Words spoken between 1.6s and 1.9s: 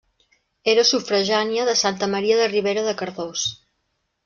de